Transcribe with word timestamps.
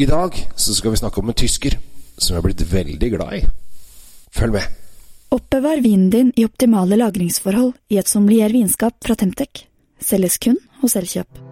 I 0.00 0.06
dag 0.06 0.48
så 0.54 0.74
skal 0.74 0.90
vi 0.90 0.96
snakke 0.96 1.18
om 1.20 1.28
en 1.28 1.34
tysker 1.34 1.74
som 2.18 2.36
jeg 2.36 2.38
er 2.38 2.44
blitt 2.44 2.60
veldig 2.70 3.08
glad 3.16 3.32
i. 3.34 3.40
Følg 4.30 4.54
med. 4.54 4.76
Oppbevar 5.34 5.82
vinen 5.82 6.12
din 6.14 6.30
i 6.38 6.44
optimale 6.46 7.00
lagringsforhold 7.00 7.74
i 7.90 7.98
et 7.98 8.06
sommelier 8.06 8.54
vinskap 8.54 8.94
fra 9.02 9.18
Temtec. 9.18 9.64
Selges 9.98 10.38
kun 10.38 10.62
hos 10.84 10.94
Elkjøp. 11.02 11.42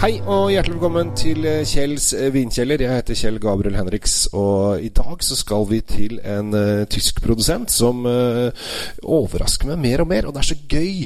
Hei 0.00 0.14
og 0.24 0.46
hjertelig 0.48 0.78
velkommen 0.78 1.10
til 1.12 1.44
eh, 1.44 1.58
Kjells 1.68 2.06
eh, 2.16 2.30
vinkjeller. 2.32 2.80
Jeg 2.80 2.96
heter 3.02 3.16
Kjell 3.20 3.34
Gabriel 3.36 3.74
Henriks, 3.76 4.30
og 4.32 4.80
i 4.80 4.88
dag 4.96 5.20
så 5.20 5.36
skal 5.36 5.66
vi 5.68 5.82
til 5.84 6.14
en 6.24 6.54
uh, 6.56 6.86
tysk 6.88 7.18
produsent 7.20 7.68
som 7.68 8.06
uh, 8.08 8.48
overrasker 9.04 9.68
meg 9.68 9.82
mer 9.82 10.00
og 10.00 10.08
mer. 10.08 10.24
Og 10.24 10.32
det 10.32 10.40
er 10.40 10.46
så 10.48 10.56
gøy 10.72 11.02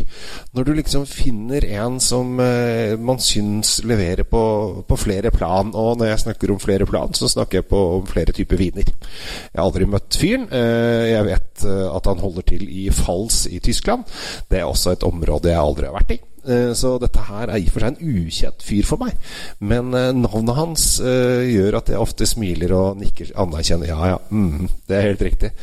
når 0.55 0.69
du 0.69 0.71
liksom 0.79 1.09
finner 1.11 1.67
en 1.75 1.97
som 1.99 2.39
uh, 2.39 2.95
man 2.95 3.19
syns 3.19 3.81
leverer 3.83 4.23
på, 4.31 4.43
på, 4.87 4.99
flere 5.03 5.33
plan. 5.35 5.73
Og 5.75 5.99
når 5.99 6.13
jeg 6.13 6.23
snakker 6.29 6.53
om 6.55 6.63
flere 6.63 6.87
plan, 6.87 7.11
så 7.19 7.27
snakker 7.33 7.65
jeg 7.65 7.67
på 7.73 7.81
om 7.97 8.07
flere 8.07 8.37
typer 8.37 8.63
viner. 8.63 8.93
Jeg 8.93 9.59
har 9.59 9.65
aldri 9.65 9.89
møtt 9.91 10.21
fyren. 10.23 10.47
jeg 10.55 11.27
vet 11.27 11.67
at 11.67 12.13
han 12.13 12.23
holder 12.23 12.47
til 12.47 12.63
i 12.71 12.87
Fals 12.95 13.49
i 13.51 13.59
Tyskland. 13.59 14.07
Det 14.47 14.63
er 14.63 14.71
også 14.71 14.95
et 14.95 15.09
område 15.11 15.51
jeg 15.51 15.59
aldri 15.65 15.91
har 15.91 15.99
vært 15.99 16.15
i. 16.15 16.21
Eh, 16.45 16.73
så 16.77 16.97
dette 17.01 17.25
her 17.29 17.49
er 17.49 17.61
i 17.61 17.69
og 17.69 17.75
for 17.75 17.85
seg 17.85 17.95
en 17.95 18.17
ukjent 18.25 18.65
fyr 18.65 18.89
for 18.89 19.01
meg. 19.01 19.17
Men 19.65 19.95
eh, 19.97 20.13
navnet 20.17 20.59
hans 20.59 20.87
uh, 21.01 21.41
gjør 21.45 21.81
at 21.81 21.93
jeg 21.93 22.01
ofte 22.01 22.29
smiler 22.29 22.75
og 22.77 23.01
nikker 23.01 23.33
anerkjenner. 23.41 23.91
Ja, 23.91 24.15
ja, 24.15 24.19
mm, 24.29 24.69
det 24.89 24.99
er 24.99 25.09
helt 25.09 25.25
riktig. 25.25 25.55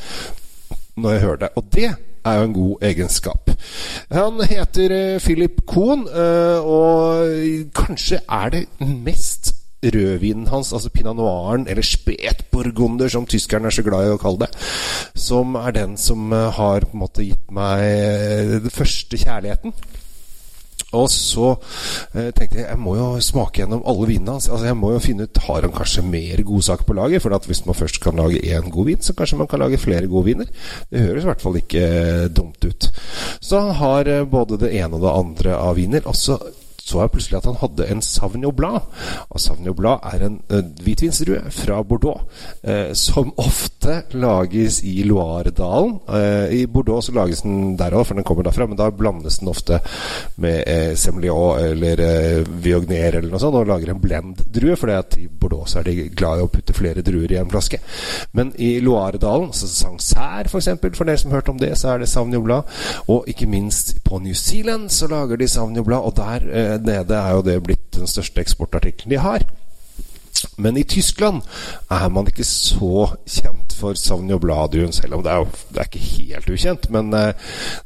Når 0.97 1.13
jeg 1.13 1.25
hører 1.25 1.41
det. 1.45 1.51
Og 1.55 1.69
det 1.73 1.87
er 1.91 2.37
jo 2.37 2.47
en 2.47 2.57
god 2.57 2.83
egenskap. 2.85 3.53
Han 4.11 4.43
heter 4.45 4.93
Philip 5.23 5.63
Kohn, 5.65 6.03
og 6.05 7.71
kanskje 7.73 8.19
er 8.29 8.51
det 8.53 8.61
mest 8.79 9.55
rødvinen 9.81 10.45
hans, 10.51 10.73
altså 10.73 10.91
pinot 10.93 11.17
noiren, 11.17 11.65
eller 11.71 11.81
spetburgunder, 11.85 13.09
som 13.09 13.25
tyskerne 13.25 13.71
er 13.71 13.73
så 13.73 13.85
glad 13.87 14.05
i 14.05 14.13
å 14.13 14.19
kalle 14.21 14.45
det, 14.45 14.51
som 15.17 15.57
er 15.57 15.73
den 15.79 15.97
som 15.97 16.29
har 16.29 16.85
på 16.85 16.93
en 16.93 17.01
måte 17.01 17.25
gitt 17.25 17.49
meg 17.55 17.81
den 18.61 18.75
første 18.75 19.17
kjærligheten. 19.17 19.73
Og 20.97 21.07
så 21.11 21.53
eh, 22.15 22.29
tenkte 22.35 22.59
jeg 22.59 22.67
jeg 22.67 22.79
må 22.81 22.95
jo 22.97 23.07
smake 23.23 23.61
gjennom 23.61 23.83
alle 23.87 24.07
vinene 24.09 24.35
hans. 24.35 24.49
Altså, 24.49 24.69
jeg 24.69 24.79
må 24.79 24.93
jo 24.93 25.03
finne 25.03 25.27
ut 25.27 25.43
Har 25.47 25.65
han 25.65 25.75
kanskje 25.75 26.05
mer 26.05 26.43
godsaker 26.47 26.87
på 26.87 26.97
lager? 26.97 27.23
For 27.23 27.47
hvis 27.47 27.65
man 27.65 27.77
først 27.77 28.01
kan 28.03 28.19
lage 28.19 28.41
én 28.43 28.71
god 28.71 28.89
vin, 28.89 29.01
så 29.01 29.15
kanskje 29.17 29.39
man 29.41 29.47
kan 29.51 29.63
lage 29.63 29.81
flere 29.81 30.07
gode 30.07 30.31
viner. 30.31 30.49
Det 30.91 31.05
høres 31.05 31.23
i 31.23 31.31
hvert 31.31 31.43
fall 31.43 31.59
ikke 31.61 31.83
eh, 31.83 32.29
dumt 32.31 32.65
ut. 32.65 32.89
Så 33.39 33.59
han 33.59 33.75
har 33.81 34.09
eh, 34.09 34.25
både 34.27 34.59
det 34.61 34.73
ene 34.75 34.97
og 34.97 35.05
det 35.05 35.15
andre 35.15 35.55
av 35.57 35.79
viner. 35.79 36.05
Og 36.05 36.15
så 36.15 36.39
så 36.81 37.01
jeg 37.01 37.11
plutselig 37.13 37.37
at 37.37 37.45
han 37.45 37.59
hadde 37.61 37.87
en 37.87 38.01
Sauvignon 38.01 38.55
Blad. 38.55 38.79
Og 39.29 39.39
Sauvignon 39.39 39.75
Blad 39.75 40.07
er 40.13 40.25
en 40.25 40.39
uh, 40.49 40.63
hvitvinsrue 40.83 41.41
fra 41.53 41.83
Bordeaux 41.83 42.21
eh, 42.63 42.93
som 42.97 43.33
ofte 43.37 43.70
lages 44.13 44.83
i 44.83 45.03
Loiredalen. 45.03 45.99
Uh, 46.09 46.53
I 46.53 46.67
Bordeaux 46.67 47.05
så 47.05 47.13
lages 47.15 47.41
den 47.41 47.75
der 47.79 47.95
òg, 47.95 48.05
for 48.07 48.17
den 48.17 48.25
kommer 48.27 48.45
derfra, 48.45 48.67
men 48.67 48.79
da 48.79 48.89
blandes 48.91 49.39
den 49.41 49.51
ofte 49.51 49.79
med 50.41 50.63
eh, 50.67 50.93
Semillon 50.95 51.59
eller 51.59 52.01
eh, 52.05 52.47
Viognier 52.63 53.17
eller 53.17 53.29
noe 53.31 53.41
sånt, 53.41 53.57
og 53.57 53.69
lager 53.69 53.91
en 53.93 54.01
blend-drue, 54.01 54.77
for 54.79 54.91
i 54.91 55.27
Bordeaux 55.27 55.69
så 55.69 55.81
er 55.81 55.89
de 55.89 56.09
glad 56.09 56.41
i 56.41 56.45
å 56.45 56.51
putte 56.51 56.75
flere 56.77 57.03
druer 57.05 57.31
i 57.33 57.39
en 57.39 57.49
flaske. 57.51 57.81
Men 58.37 58.53
i 58.61 58.73
Loiredalen, 58.83 59.51
så 59.55 59.69
Sancerre 59.69 60.49
f.eks., 60.49 60.71
for, 60.81 60.97
for 60.97 61.09
dere 61.09 61.21
som 61.21 61.35
hørte 61.35 61.53
om 61.53 61.61
det, 61.61 61.73
så 61.79 61.93
er 61.93 62.03
det 62.03 62.09
Sauvignon 62.11 62.45
Blad. 62.45 62.69
Og 63.11 63.29
ikke 63.31 63.49
minst 63.49 63.97
på 64.07 64.21
New 64.23 64.37
Zealand 64.37 64.91
så 64.93 65.09
lager 65.11 65.39
de 65.39 65.49
Sauvignon 65.51 65.87
Blad, 65.87 66.07
og 66.07 66.15
der 66.17 66.79
nede 66.81 67.17
er 67.17 67.37
jo 67.37 67.45
det 67.45 67.59
blitt 67.65 67.89
den 67.97 68.09
største 68.09 68.43
eksportartikkelen 68.43 69.15
de 69.15 69.21
har. 69.21 69.47
Men 70.57 70.77
i 70.77 70.83
Tyskland 70.83 71.41
er 71.91 72.09
man 72.09 72.27
ikke 72.27 72.45
så 72.47 73.07
kjent 73.25 73.71
for 73.81 73.97
Savnio 73.97 74.37
Bladuen, 74.41 74.91
selv 74.93 75.17
om 75.17 75.23
det 75.25 75.31
er, 75.31 75.47
det 75.71 75.81
er 75.81 75.89
ikke 75.89 76.05
helt 76.05 76.51
ukjent. 76.53 76.89
Men 76.93 77.13
eh, 77.17 77.33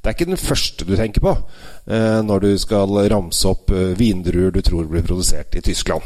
det 0.01 0.09
er 0.09 0.15
ikke 0.15 0.29
den 0.31 0.41
første 0.41 0.87
du 0.87 0.95
tenker 0.97 1.23
på 1.23 1.33
eh, 1.35 2.19
når 2.25 2.43
du 2.43 2.49
skal 2.61 2.97
ramse 3.11 3.47
opp 3.47 3.71
eh, 3.71 3.93
vindruer 3.99 4.51
du 4.51 4.61
tror 4.65 4.89
blir 4.89 5.05
produsert 5.05 5.55
i 5.55 5.63
Tyskland. 5.65 6.03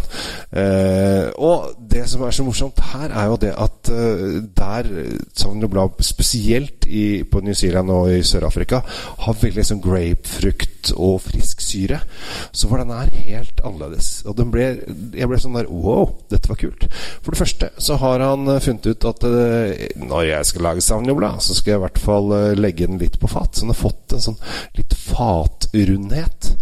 Og 1.39 1.69
det 1.91 2.05
som 2.09 2.23
er 2.25 2.35
så 2.35 2.43
morsomt 2.45 2.81
her, 2.91 3.09
er 3.09 3.29
jo 3.31 3.37
det 3.41 3.51
at 3.57 3.91
der 4.57 4.89
Savnio 5.33 5.69
Blad, 5.71 6.01
spesielt 6.05 6.85
i, 6.85 7.23
på 7.23 7.41
New 7.41 7.53
Zealand 7.53 7.91
og 7.93 8.11
i 8.13 8.23
Sør-Afrika, 8.23 8.81
har 9.25 9.39
veldig 9.41 9.65
sånn 9.65 9.81
grapefrukt 9.83 10.68
og 10.95 11.19
frisk 11.25 11.63
syre. 11.63 12.01
Så 12.51 12.69
var 12.69 12.83
den 12.83 12.93
her 12.95 13.11
helt 13.27 13.63
annerledes. 13.65 14.09
Og 14.29 14.39
ble, 14.53 14.69
jeg 15.15 15.29
ble 15.29 15.41
sånn 15.41 15.57
der 15.59 15.69
Wow, 15.69 16.15
dette 16.31 16.49
var 16.49 16.59
kult. 16.59 16.87
For 17.23 17.33
det 17.33 17.41
første 17.41 17.71
så 17.77 17.99
har 18.01 18.23
han 18.23 18.49
funnet 18.63 18.89
ut 18.89 19.09
at 19.09 19.25
når 19.99 20.23
jeg 20.29 20.49
skal 20.49 20.65
lage 20.65 20.83
Sauvignon 20.83 21.43
så 21.43 21.55
skal 21.55 21.73
jeg 21.73 21.79
i 21.79 21.85
hvert 21.85 22.01
fall 22.01 22.33
legge 22.57 22.87
den 22.87 22.99
litt 23.01 23.19
på 23.21 23.29
fat. 23.31 23.53
Så 23.53 23.65
den 23.65 23.73
har 23.73 23.81
fått 23.81 24.15
en 24.15 24.25
sånn 24.29 24.41
litt 24.79 24.95
fatrundhet. 24.97 26.53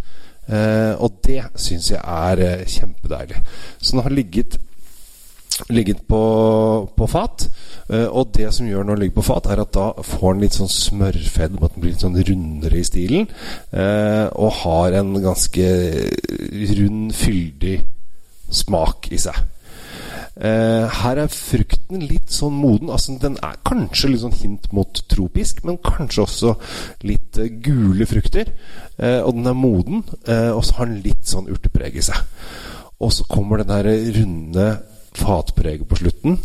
Eh, 0.47 0.94
og 1.03 1.19
det 1.28 1.41
syns 1.59 1.89
jeg 1.91 1.99
er 1.99 2.41
eh, 2.44 2.66
kjempedeilig. 2.72 3.41
Så 3.81 3.95
den 3.95 4.05
har 4.05 4.16
ligget, 4.16 4.57
ligget 5.69 6.07
på, 6.07 6.22
på 6.97 7.07
fat. 7.09 7.47
Eh, 7.90 8.07
og 8.07 8.31
det 8.35 8.50
som 8.56 8.68
gjør 8.68 8.85
når 8.85 8.95
den 8.95 9.03
ligger 9.06 9.19
på 9.19 9.28
fat, 9.29 9.50
er 9.51 9.63
at 9.63 9.73
da 9.75 9.90
får 10.06 10.35
den 10.35 10.45
litt 10.45 10.57
sånn 10.57 10.72
smørfedd, 10.72 11.59
at 11.59 11.75
den 11.75 11.84
blir 11.84 11.94
litt 11.94 12.06
sånn 12.06 12.18
rundere 12.29 12.79
i 12.79 12.88
stilen. 12.88 13.28
Eh, 13.72 14.25
og 14.35 14.57
har 14.63 14.97
en 15.00 15.13
ganske 15.23 15.67
rund, 16.79 17.13
fyldig 17.17 17.78
smak 18.63 19.12
i 19.12 19.22
seg. 19.22 19.46
Uh, 20.38 20.85
her 21.01 21.17
er 21.17 21.31
frukten 21.34 22.03
litt 22.06 22.29
sånn 22.29 22.53
moden. 22.62 22.91
Altså, 22.94 23.16
den 23.17 23.40
er 23.41 23.56
kanskje 23.66 24.12
litt 24.12 24.22
sånn 24.22 24.35
hint 24.38 24.67
mot 24.75 25.00
tropisk, 25.09 25.63
men 25.66 25.79
kanskje 25.81 26.22
også 26.28 26.51
litt 27.09 27.40
gule 27.66 28.06
frukter. 28.06 28.51
Og 29.01 29.31
den 29.34 29.50
er 29.50 29.57
moden, 29.57 30.03
og 30.25 30.62
så 30.66 30.78
har 30.78 30.91
den 30.91 31.01
litt 31.01 31.25
sånn 31.29 31.50
urtepreg 31.50 31.97
i 31.97 32.06
seg. 32.06 32.22
Og 33.01 33.12
så 33.13 33.25
kommer 33.29 33.62
den 33.62 33.73
der 33.73 33.90
runde 34.16 34.67
fatpreget 35.17 35.88
på 35.89 36.00
slutten, 36.00 36.38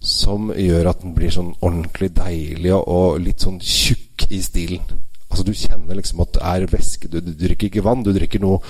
som 0.00 0.52
gjør 0.54 0.92
at 0.92 1.02
den 1.04 1.14
blir 1.16 1.32
sånn 1.34 1.54
ordentlig 1.58 2.12
deilig 2.16 2.74
og, 2.76 3.18
litt 3.22 3.44
sånn 3.44 3.60
tjukk 3.62 4.28
i 4.30 4.40
stilen. 4.44 4.84
Altså 5.28 5.44
Du 5.44 5.52
kjenner 5.52 5.98
liksom 5.98 6.22
at 6.24 6.32
det 6.36 6.44
er 6.50 6.70
væske. 6.72 7.10
Du, 7.12 7.18
du 7.20 7.34
drikker 7.36 7.68
ikke 7.68 7.84
vann, 7.84 8.02
du 8.02 8.14
drikker 8.16 8.40
noe 8.40 8.62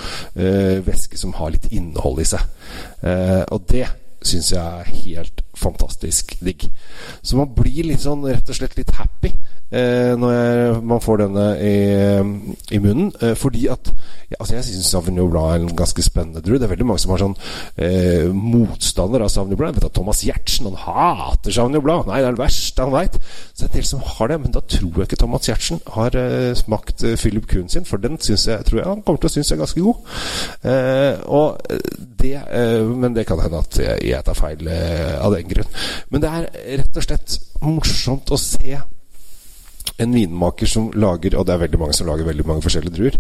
væske 0.85 1.21
som 1.21 1.37
har 1.39 1.53
litt 1.55 1.69
innhold 1.71 2.19
i 2.25 2.27
seg. 2.27 2.43
og 3.55 3.69
det 3.71 3.87
syns 4.27 4.51
jeg 4.51 4.59
er 4.59 4.97
helt 5.05 5.38
fantastisk 5.59 6.37
digg. 6.45 6.69
Så 7.23 7.39
man 7.39 7.53
blir 7.57 7.89
litt 7.91 8.05
sånn 8.05 8.27
rett 8.29 8.49
og 8.49 8.59
slett 8.59 8.77
litt 8.79 8.95
happy 8.97 9.33
eh, 9.71 10.15
når 10.19 10.35
jeg, 10.35 10.79
man 10.93 11.03
får 11.05 11.23
denne 11.25 11.47
i, 11.61 11.75
i 12.77 12.81
munnen. 12.83 13.11
Eh, 13.23 13.35
fordi 13.39 13.67
at 13.73 13.93
ja, 14.29 14.37
altså 14.43 14.59
Jeg 14.59 14.67
syns 14.67 14.91
Sauvignon 14.93 15.31
Blanc 15.33 15.55
er 15.55 15.63
en 15.63 15.77
ganske 15.77 16.05
spennende 16.05 16.43
drue. 16.45 16.59
Det 16.61 16.69
er 16.69 16.75
veldig 16.75 16.89
mange 16.89 17.03
som 17.03 17.15
har 17.15 17.23
sånn 17.25 17.37
eh, 17.81 18.29
motstander 18.33 19.25
av 19.25 19.33
Sauvignon 19.33 19.61
Blanc. 19.61 19.77
Jeg 19.77 19.83
vet 19.83 19.91
at 19.91 19.97
Thomas 19.97 20.25
Giertsen 20.25 20.69
han 20.69 20.81
hater 20.85 21.55
Sauvignon 21.55 21.85
Blanc. 21.85 22.09
Nei, 22.09 22.21
det 22.23 22.31
er 22.31 22.37
det 22.39 22.45
verste 22.45 22.85
han 22.85 22.95
veit. 22.95 23.18
Så 23.53 23.63
det 23.63 23.69
er 23.69 23.71
en 23.71 23.77
del 23.77 23.87
som 23.89 24.03
har 24.05 24.31
det. 24.33 24.41
Men 24.43 24.55
da 24.55 24.61
tror 24.61 25.01
jeg 25.01 25.09
ikke 25.09 25.21
Thomas 25.23 25.49
Giertsen 25.49 25.81
har 25.95 26.19
eh, 26.19 26.53
smakt 26.59 27.05
eh, 27.05 27.17
Philip 27.21 27.49
Kuhn 27.51 27.69
sin, 27.69 27.87
for 27.89 28.03
den 28.03 28.21
synes 28.21 28.47
jeg, 28.49 28.65
tror 28.67 28.81
jeg 28.81 28.89
han 28.89 29.03
kommer 29.03 29.23
til 29.23 29.31
å 29.31 29.35
synes 29.37 29.53
er 29.53 29.63
ganske 29.63 29.87
god. 29.87 30.13
Eh, 30.73 31.25
og 31.27 31.59
det, 32.19 32.37
men 32.89 33.15
det 33.15 33.27
kan 33.29 33.41
hende 33.41 33.63
at 33.63 33.79
jeg, 33.79 34.05
jeg 34.11 34.25
tar 34.27 34.37
feil 34.37 34.69
av 34.69 35.35
den 35.35 35.51
grunn. 35.51 35.75
Men 36.11 36.23
det 36.25 36.31
er 36.35 36.49
rett 36.83 36.97
og 36.99 37.05
slett 37.05 37.39
morsomt 37.63 38.33
å 38.35 38.41
se 38.41 38.79
en 39.99 40.15
vinmaker 40.15 40.69
som 40.69 40.91
lager 40.95 41.35
Og 41.39 41.47
det 41.47 41.55
er 41.55 41.63
veldig 41.65 41.79
mange 41.81 41.97
som 41.97 42.07
lager 42.07 42.27
veldig 42.29 42.47
mange 42.47 42.63
forskjellige 42.63 42.95
druer. 42.95 43.19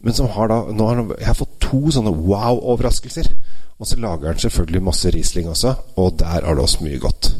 Men 0.00 0.16
som 0.16 0.30
har 0.32 0.48
da 0.48 0.60
nå 0.72 0.86
har 0.88 1.02
Jeg 1.18 1.26
har 1.26 1.36
fått 1.36 1.58
to 1.60 1.80
sånne 1.92 2.14
wow-overraskelser. 2.16 3.32
Og 3.78 3.86
så 3.86 3.98
lager 4.00 4.32
han 4.32 4.38
selvfølgelig 4.42 4.82
masse 4.82 5.10
Riesling 5.14 5.48
også, 5.48 5.74
og 5.96 6.16
der 6.18 6.42
er 6.42 6.54
det 6.54 6.62
også 6.62 6.84
mye 6.84 6.98
godt. 6.98 7.30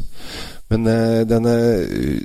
Men 0.69 0.85
uh, 0.85 1.21
denne 1.25 1.53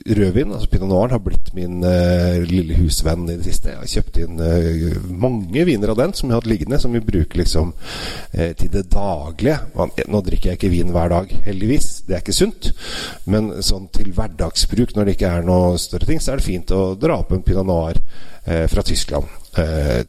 rødvinen, 0.04 0.52
altså 0.52 0.68
Pinot 0.68 0.90
Noir, 0.90 1.14
har 1.14 1.22
blitt 1.24 1.48
min 1.56 1.78
uh, 1.80 2.42
lille 2.44 2.76
husvenn 2.76 3.24
i 3.28 3.38
det 3.38 3.46
siste. 3.46 3.72
Jeg 3.72 3.80
har 3.80 3.92
kjøpt 3.94 4.20
inn 4.20 4.42
uh, 4.42 4.98
mange 5.08 5.64
viner 5.64 5.94
av 5.94 6.00
den 6.02 6.12
som 6.12 6.28
jeg 6.28 6.36
har 6.36 6.42
hatt 6.42 6.50
liggende, 6.50 6.80
som 6.82 6.92
vi 6.92 7.00
bruker 7.04 7.40
liksom 7.40 7.72
til 8.34 8.70
det 8.72 8.82
daglige. 8.90 9.56
Nå 10.10 10.20
drikker 10.26 10.50
jeg 10.50 10.58
ikke 10.58 10.72
vin 10.72 10.92
hver 10.92 11.12
dag, 11.12 11.30
heldigvis. 11.46 11.88
Det 12.06 12.16
er 12.16 12.22
ikke 12.24 12.36
sunt. 12.36 12.70
Men 13.30 13.52
sånn 13.64 13.86
til 13.94 14.10
hverdagsbruk, 14.14 14.94
når 14.94 15.06
det 15.06 15.16
ikke 15.16 15.32
er 15.38 15.46
noe 15.46 15.78
større 15.80 16.08
ting, 16.08 16.20
så 16.20 16.34
er 16.34 16.42
det 16.42 16.48
fint 16.48 16.74
å 16.74 16.82
dra 16.98 17.20
opp 17.22 17.32
en 17.34 17.44
Pinot 17.46 17.68
Noir 17.68 18.00
fra 18.44 18.82
Tyskland 18.84 19.24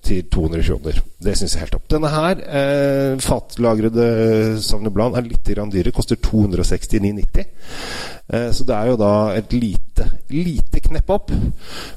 til 0.04 0.26
200 0.28 0.64
kroner. 0.66 0.98
Det 1.26 1.34
syns 1.38 1.56
jeg 1.56 1.64
helt 1.64 1.76
topp. 1.76 1.86
Denne 1.94 2.10
her, 2.12 2.42
eh, 2.44 3.20
fatlagrede 3.22 4.62
Sauvignon 4.62 4.94
Blanc, 4.94 5.16
er 5.16 5.22
litt 5.22 5.46
dyrere. 5.46 5.92
Koster 5.92 6.16
269,90. 6.16 7.46
Eh, 8.30 8.52
så 8.52 8.66
det 8.66 8.76
er 8.76 8.88
jo 8.92 8.98
da 8.98 9.14
et 9.36 9.54
lite 9.54 10.10
lite 10.30 10.82
knepp 10.82 11.10
opp, 11.14 11.32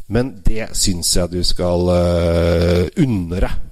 men 0.09 0.35
det 0.45 0.69
syns 0.77 1.17
jeg 1.17 1.33
du 1.33 1.43
skal 1.45 1.89
eh, 1.95 2.85
unne 3.05 3.41
deg. 3.41 3.65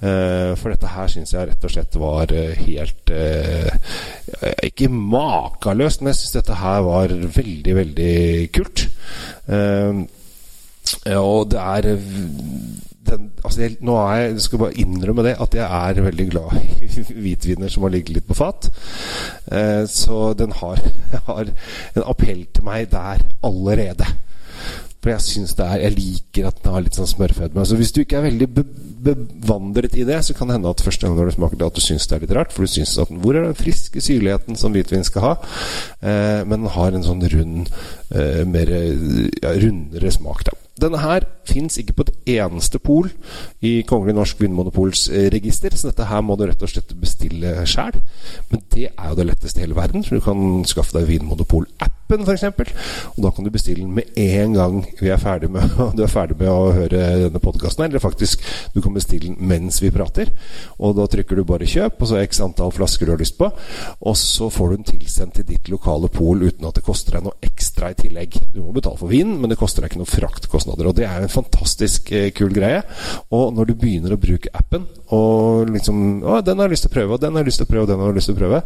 Uh, 0.00 0.56
for 0.56 0.72
dette 0.72 0.88
her 0.88 1.10
syns 1.12 1.34
jeg 1.34 1.44
rett 1.44 1.64
og 1.66 1.72
slett 1.74 1.96
var 2.00 2.30
helt 2.32 3.10
Ikke 4.64 4.88
makeløst, 4.88 6.00
men 6.00 6.14
jeg 6.14 6.22
syns 6.22 6.38
dette 6.38 6.56
her 6.56 6.80
var 6.86 7.12
veldig, 7.12 7.74
veldig 7.76 8.14
kult. 8.56 8.86
Og 11.16 11.50
det 11.52 11.60
er 11.60 11.90
den, 13.10 13.30
altså 13.44 13.64
jeg, 13.64 13.76
nå 13.84 13.96
er 13.98 14.16
jeg, 14.20 14.32
jeg 14.32 14.46
skal 14.46 14.62
bare 14.62 14.80
innrømme 14.82 15.26
det, 15.26 15.36
at 15.42 15.54
jeg 15.56 15.66
er 15.66 16.02
veldig 16.06 16.26
glad 16.30 16.56
i 16.84 16.90
hvitviner 17.24 17.72
som 17.72 17.86
har 17.86 17.94
ligget 17.94 18.18
litt 18.18 18.28
på 18.28 18.38
fat. 18.38 18.70
Eh, 19.50 19.84
så 19.90 20.32
den 20.38 20.54
har, 20.60 20.82
har, 21.30 21.54
en 21.96 22.06
appell 22.06 22.44
til 22.54 22.66
meg 22.66 22.90
der 22.92 23.24
allerede. 23.46 24.06
For 25.00 25.14
jeg 25.14 25.24
syns 25.24 25.54
det 25.56 25.64
er 25.64 25.80
Jeg 25.80 25.94
liker 25.94 26.46
at 26.50 26.58
den 26.60 26.74
har 26.74 26.82
litt 26.84 26.96
sånn 26.98 27.08
smørfødme. 27.08 27.62
Altså 27.62 27.78
hvis 27.78 27.92
du 27.96 28.02
ikke 28.02 28.18
er 28.18 28.26
veldig 28.28 28.48
be 28.52 28.64
bevandret 29.00 29.94
i 29.96 30.02
det, 30.04 30.18
så 30.26 30.34
kan 30.36 30.50
det 30.50 30.58
hende 30.58 30.68
at 30.68 30.82
første 30.84 31.06
gang 31.06 31.14
når 31.16 31.30
du 31.30 31.34
smaker 31.38 31.56
det, 31.56 31.68
at 31.70 31.78
du 31.78 31.80
syns 31.80 32.04
det 32.04 32.18
er 32.18 32.24
litt 32.26 32.34
rart. 32.36 32.52
For 32.52 32.68
du 32.68 32.72
syns 32.74 32.98
at 33.00 33.08
Hvor 33.08 33.32
er 33.32 33.46
den 33.46 33.56
friske 33.56 34.02
syrligheten 34.04 34.60
som 34.60 34.76
hvitvin 34.76 35.06
skal 35.08 35.24
ha? 35.24 35.32
Eh, 36.04 36.42
men 36.44 36.66
den 36.66 36.74
har 36.76 36.92
en 36.92 37.06
sånn 37.06 37.24
rund, 37.32 37.72
eh, 38.12 38.42
mer 38.44 38.74
ja, 38.76 39.54
rundere 39.64 40.12
smak, 40.12 40.44
da. 40.50 40.59
Denne 40.80 41.00
her 41.02 41.26
fins 41.48 41.78
ikke 41.80 41.96
på 41.98 42.06
et 42.06 42.34
eneste 42.38 42.80
pol 42.80 43.10
i 43.60 43.80
Kongelig 43.88 44.16
norsk 44.16 44.40
vinmonopols 44.40 45.08
eh, 45.12 45.28
register, 45.32 45.74
så 45.76 45.90
dette 45.90 46.08
her 46.08 46.24
må 46.24 46.38
du 46.38 46.46
rett 46.48 46.62
og 46.64 46.72
slett 46.72 46.94
bestille 47.00 47.66
sjæl. 47.68 48.00
Men 48.50 48.64
det 48.74 48.90
er 48.90 49.08
jo 49.10 49.18
det 49.18 49.28
letteste 49.28 49.60
i 49.60 49.66
hele 49.66 49.78
verden, 49.78 50.04
så 50.04 50.16
du 50.16 50.24
kan 50.24 50.64
skaffe 50.68 50.96
deg 50.98 51.10
Vinmonopol-appen 52.10 52.26
f.eks. 52.26 53.14
Og 53.16 53.24
da 53.24 53.30
kan 53.34 53.46
du 53.46 53.50
bestille 53.52 53.84
den 53.84 53.94
med 53.94 54.10
en 54.18 54.54
gang 54.56 54.78
vi 55.00 55.10
er 55.10 55.20
ferdig 55.20 55.50
med, 55.52 55.76
du 55.96 56.02
er 56.04 56.10
ferdig 56.10 56.36
med 56.40 56.50
å 56.50 56.72
høre 56.74 57.02
denne 57.24 57.42
podkasten. 57.42 57.86
Eller 57.86 58.02
faktisk, 58.02 58.42
du 58.74 58.80
kan 58.82 58.94
bestille 58.96 59.30
den 59.30 59.38
mens 59.50 59.80
vi 59.82 59.92
prater. 59.94 60.32
Og 60.78 60.96
da 60.98 61.06
trykker 61.10 61.36
du 61.36 61.44
bare 61.44 61.68
'kjøp', 61.68 62.00
og 62.00 62.10
så 62.10 62.20
x 62.22 62.40
antall 62.44 62.72
flasker 62.74 63.06
du 63.06 63.14
har 63.14 63.22
lyst 63.22 63.38
på. 63.38 63.50
Og 64.00 64.16
så 64.16 64.50
får 64.50 64.70
du 64.70 64.76
den 64.76 64.88
tilsendt 64.90 65.38
til 65.38 65.48
ditt 65.48 65.68
lokale 65.70 66.08
pol 66.08 66.42
uten 66.42 66.66
at 66.66 66.78
det 66.78 66.86
koster 66.86 67.18
deg 67.18 67.26
noe 67.28 67.38
ekstra 67.44 67.92
i 67.92 67.98
tillegg. 67.98 68.40
Du 68.54 68.62
må 68.62 68.74
betale 68.74 68.98
for 68.98 69.10
vin, 69.10 69.36
men 69.40 69.50
det 69.50 69.58
koster 69.60 69.82
deg 69.82 69.92
ikke 69.92 70.02
noe 70.02 70.10
fraktkostnader. 70.10 70.90
Og 70.90 70.96
det 70.96 71.06
er 71.06 71.22
en 71.22 71.32
fantastisk 71.32 72.12
eh, 72.12 72.30
kul 72.34 72.52
greie. 72.54 72.82
Og 73.30 73.54
når 73.54 73.70
du 73.70 73.74
begynner 73.78 74.14
å 74.14 74.20
bruke 74.20 74.50
appen, 74.54 74.88
og 75.16 75.70
liksom 75.70 76.22
Å, 76.22 76.38
den 76.44 76.60
har 76.60 76.68
jeg 76.68 76.76
lyst 76.76 76.86
til 76.86 76.92
å 76.92 76.94
prøve, 76.94 77.16
og 77.16 77.22
den 77.22 77.34
har 77.34 77.42
jeg 77.42 77.50
lyst 77.50 77.60
til 77.62 77.66
å 77.66 77.70
prøve, 77.70 77.84
og 77.84 77.90
den 77.90 78.02
har 78.02 78.12
jeg 78.12 78.18
lyst 78.20 78.30
til 78.30 78.36
å 78.36 78.40
prøve, 78.40 78.60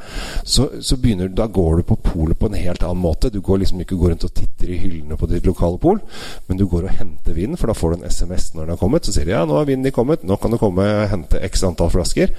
så, 0.54 0.66
så 0.84 0.98
begynner 1.00 1.32
Da 1.32 1.46
går 1.58 1.80
du 1.80 1.86
på 1.88 1.98
polet 2.04 2.38
på 2.38 2.50
en 2.50 2.58
helt 2.58 2.84
annen 2.84 3.00
måte. 3.00 3.32
Du 3.32 3.40
går 3.44 3.62
liksom 3.62 3.80
ikke 3.84 3.98
går 4.00 4.14
rundt 4.14 4.26
og 4.28 4.34
titter 4.36 4.72
i 4.74 4.78
hyllene 4.82 5.18
på 5.20 5.28
ditt 5.30 5.48
lokale 5.48 5.80
pol, 5.80 6.00
men 6.48 6.60
du 6.60 6.66
går 6.70 6.88
og 6.88 6.98
henter 6.98 7.36
vinen, 7.36 7.58
for 7.60 7.70
da 7.70 7.76
får 7.78 7.94
du 7.94 7.98
en 7.98 8.10
SMS 8.10 8.50
når 8.54 8.66
den 8.66 8.74
har 8.74 8.82
kommet. 8.82 9.06
Så 9.06 9.16
sier 9.16 9.28
de 9.28 9.34
ja, 9.36 9.44
nå 9.48 9.56
har 9.58 9.68
vinen 9.68 9.94
kommet, 9.94 10.24
nå 10.26 10.38
kan 10.40 10.52
du 10.52 10.60
komme 10.60 10.84
og 10.84 11.08
hente 11.12 11.40
x 11.48 11.64
antall 11.66 11.92
flasker. 11.94 12.34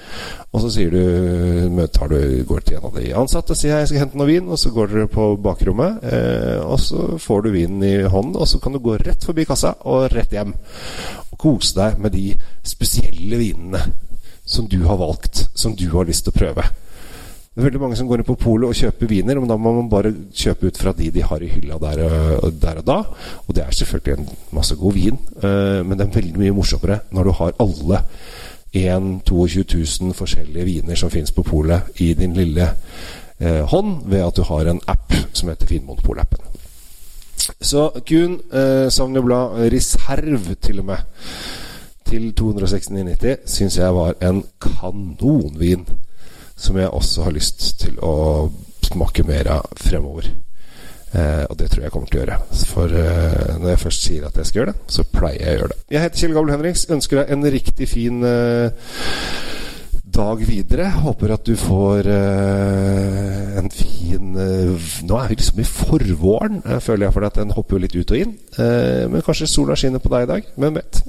Og 0.51 0.63
så 0.63 0.71
sier 0.77 0.93
du, 0.93 1.81
tar 1.95 2.11
du 2.11 2.19
går 2.47 2.65
til 2.65 2.79
en 2.79 2.89
av 2.89 2.99
de 2.99 3.11
ansatte 3.17 3.55
og 3.55 3.59
sier 3.59 3.81
jeg 3.81 3.91
skal 3.91 4.05
hente 4.05 4.19
noe 4.19 4.29
vin, 4.29 4.47
og 4.51 4.59
så 4.61 4.71
går 4.75 4.91
dere 4.91 5.11
på 5.11 5.27
bakrommet, 5.41 6.05
eh, 6.05 6.61
og 6.63 6.79
så 6.81 7.19
får 7.21 7.45
du 7.45 7.53
vinen 7.55 7.83
i 7.85 7.95
hånden, 8.03 8.37
og 8.39 8.49
så 8.49 8.61
kan 8.63 8.75
du 8.75 8.81
gå 8.83 8.97
rett 9.01 9.25
forbi 9.25 9.47
kassa 9.47 9.75
og 9.89 10.09
rett 10.13 10.33
hjem. 10.35 10.53
Og 11.31 11.37
kose 11.41 11.75
deg 11.77 11.99
med 12.01 12.15
de 12.15 12.29
spesielle 12.65 13.39
vinene 13.39 13.81
som 14.45 14.67
du 14.69 14.83
har 14.85 14.97
valgt, 14.97 15.49
som 15.53 15.75
du 15.75 15.87
har 15.93 16.07
lyst 16.07 16.27
til 16.27 16.35
å 16.35 16.39
prøve. 16.39 16.65
Det 17.55 17.61
er 17.61 17.69
veldig 17.69 17.79
mange 17.79 17.95
som 17.95 18.07
går 18.09 18.19
inn 18.19 18.27
på 18.27 18.35
polet 18.35 18.67
og 18.67 18.75
kjøper 18.75 19.07
viner, 19.07 19.39
men 19.39 19.47
da 19.47 19.55
må 19.55 19.71
man 19.77 19.87
bare 19.87 20.11
kjøpe 20.35 20.67
ut 20.67 20.79
fra 20.79 20.91
de 20.91 21.07
de 21.15 21.21
har 21.23 21.43
i 21.43 21.47
hylla 21.53 21.77
der, 21.79 22.01
der 22.51 22.81
og 22.81 22.87
da. 22.87 22.97
Og 23.47 23.55
det 23.55 23.63
er 23.63 23.77
selvfølgelig 23.77 24.17
en 24.17 24.41
masse 24.57 24.75
god 24.75 24.97
vin, 24.97 25.21
eh, 25.39 25.79
men 25.79 25.95
det 25.95 26.03
er 26.03 26.17
veldig 26.17 26.41
mye 26.41 26.57
morsommere 26.57 26.99
når 27.15 27.29
du 27.29 27.33
har 27.39 27.55
alle 27.63 28.01
1 28.75 29.21
22 29.23 29.63
000 30.01 30.13
forskjellige 30.19 30.67
viner 30.67 30.99
som 30.99 31.09
finnes 31.09 31.31
på 31.31 31.45
polet 31.47 31.95
i 32.03 32.11
din 32.13 32.35
lille 32.35 32.67
eh, 33.39 33.63
hånd, 33.71 34.03
ved 34.11 34.25
at 34.25 34.35
du 34.35 34.43
har 34.51 34.67
en 34.67 34.83
app 34.91 35.15
som 35.31 35.49
heter 35.49 35.71
Vinmonopol-appen. 35.71 36.43
Så 37.61 37.87
Kuhn, 38.03 38.41
eh, 38.51 39.21
Blad 39.23 39.71
Reserve 39.71 40.55
til 40.61 40.79
og 40.79 40.91
med, 40.91 40.97
til 42.05 42.31
269,90 42.37 43.45
syns 43.49 43.77
jeg 43.77 43.95
var 43.95 44.17
en 44.21 44.43
kanonvin. 44.61 45.87
Som 46.55 46.77
jeg 46.79 46.89
også 46.89 47.25
har 47.25 47.35
lyst 47.35 47.79
til 47.81 47.97
å 47.99 48.49
smake 48.85 49.25
mer 49.27 49.49
av 49.57 49.71
fremover. 49.75 50.29
Eh, 51.15 51.43
og 51.49 51.57
det 51.59 51.69
tror 51.71 51.85
jeg 51.85 51.93
kommer 51.93 52.11
til 52.11 52.19
å 52.19 52.23
gjøre. 52.23 52.37
For 52.69 52.95
eh, 52.99 53.57
når 53.59 53.69
jeg 53.73 53.81
først 53.85 54.07
sier 54.07 54.27
at 54.27 54.37
jeg 54.39 54.49
skal 54.49 54.61
gjøre 54.61 54.73
det, 54.73 54.93
så 54.95 55.05
pleier 55.11 55.41
jeg 55.41 55.57
å 55.57 55.59
gjøre 55.61 55.73
det. 55.73 55.79
Jeg 55.95 56.03
heter 56.05 56.21
Kjell 56.21 56.37
Gabel 56.37 56.53
Henriks. 56.55 56.85
Ønsker 56.95 57.21
deg 57.21 57.35
en 57.35 57.49
riktig 57.55 57.89
fin 57.91 58.23
eh, 58.27 58.95
dag 60.15 60.41
videre. 60.47 60.87
Håper 61.03 61.33
at 61.35 61.45
du 61.47 61.55
får 61.59 62.07
uh, 62.07 63.57
en 63.59 63.67
fin 63.73 64.37
uh, 64.37 64.85
Nå 65.05 65.17
er 65.19 65.29
vi 65.29 65.37
liksom 65.37 65.59
i 65.59 65.67
forvåren, 65.67 66.61
uh, 66.65 66.79
føler 66.83 67.07
jeg, 67.07 67.15
for 67.15 67.27
at 67.27 67.39
den 67.39 67.51
hopper 67.55 67.75
jo 67.75 67.81
litt 67.83 67.95
ut 67.95 68.13
og 68.13 68.21
inn. 68.21 68.33
men 69.11 69.23
kanskje 69.25 69.47
sola 69.51 69.75
skinner 69.75 69.99
på 69.99 70.09
deg 70.13 70.25
i 70.25 70.29
dag. 70.29 70.47
Hvem 70.55 70.77
vet? 70.79 71.01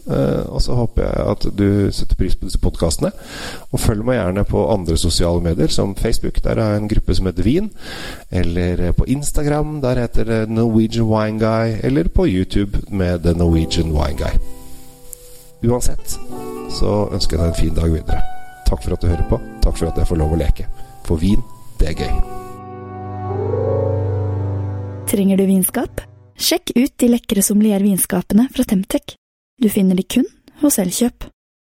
og 0.51 0.61
så 0.63 0.75
håper 0.75 1.05
jeg 1.05 1.27
at 1.31 1.47
du 1.59 1.69
setter 1.95 2.19
pris 2.19 2.35
på 2.35 2.49
disse 2.49 2.61
podkastene. 2.63 3.13
Og 3.71 3.81
følg 3.81 4.03
meg 4.07 4.19
gjerne 4.19 4.45
på 4.49 4.65
andre 4.73 4.97
sosiale 4.99 5.43
medier, 5.45 5.71
som 5.71 5.95
Facebook. 5.95 6.43
Der 6.45 6.59
har 6.61 6.75
jeg 6.75 6.83
en 6.83 6.91
gruppe 6.91 7.15
som 7.15 7.31
heter 7.31 7.47
Vin. 7.47 7.71
Eller 8.31 8.91
på 8.93 9.07
Instagram. 9.07 9.81
Der 9.85 10.03
heter 10.03 10.31
det 10.31 10.43
Norwegian 10.51 11.11
Wine 11.11 11.39
Guy. 11.43 11.79
Eller 11.87 12.11
på 12.11 12.27
YouTube 12.27 12.83
med 12.91 13.23
The 13.23 13.37
Norwegian 13.39 13.95
Wine 13.95 14.19
Guy. 14.19 14.35
Uansett 15.67 16.19
så 16.77 17.05
ønsker 17.13 17.39
jeg 17.39 17.45
deg 17.45 17.53
en 17.53 17.61
fin 17.63 17.79
dag 17.79 17.93
videre. 17.93 18.26
Takk 18.67 18.83
for 18.83 18.97
at 18.97 19.03
du 19.03 19.09
hører 19.11 19.29
på. 19.31 19.39
Takk 19.63 19.79
for 19.79 19.91
at 19.91 20.01
jeg 20.01 20.09
får 20.11 20.21
lov 20.21 20.35
å 20.35 20.41
leke. 20.41 20.67
For 21.07 21.23
vin, 21.23 21.43
det 21.81 21.93
er 21.93 22.03
gøy. 22.03 22.15
Trenger 25.07 25.39
du 25.39 25.47
vinskap? 25.47 26.03
Sjekk 26.37 26.75
ut 26.77 26.93
de 27.01 27.09
lekre 27.13 27.45
sommeliervinskapene 27.47 28.49
fra 28.53 28.67
Temtec. 28.69 29.15
Du 29.63 29.71
finner 29.73 29.97
de 29.97 30.05
kun 30.05 30.27
hos 30.61 30.81
Elkjøp. 30.83 31.31